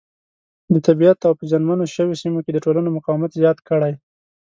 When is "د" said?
0.73-0.75, 2.53-2.57